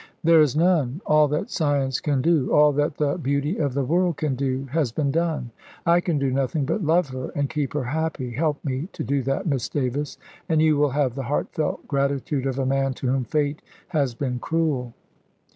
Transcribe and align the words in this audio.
"There 0.23 0.41
is 0.41 0.55
none. 0.55 0.99
All 1.05 1.27
that 1.27 1.51
science 1.51 1.99
can 1.99 2.23
do, 2.23 2.51
all 2.51 2.71
that 2.71 2.97
the 2.97 3.19
beauty 3.19 3.59
of 3.59 3.75
the 3.75 3.83
world 3.83 4.17
can 4.17 4.33
do, 4.33 4.65
has 4.71 4.91
been 4.91 5.11
done. 5.11 5.51
I 5.85 5.99
can 6.01 6.17
do 6.17 6.31
nothing 6.31 6.65
but 6.65 6.83
love 6.83 7.09
her, 7.09 7.29
and 7.35 7.47
keep 7.51 7.73
her 7.73 7.83
happy. 7.83 8.31
Help 8.31 8.65
me 8.65 8.89
to 8.93 9.03
do 9.03 9.21
that, 9.21 9.45
Miss 9.45 9.69
Davis, 9.69 10.17
and 10.49 10.59
you 10.59 10.75
will 10.75 10.89
have 10.89 11.13
the 11.13 11.21
heartfelt 11.29 11.87
gratitude 11.87 12.47
of 12.47 12.57
a 12.57 12.65
man 12.65 12.95
to 12.95 13.11
whom 13.11 13.25
Fate 13.25 13.61
has 13.89 14.15
been 14.15 14.39
cruel." 14.39 14.95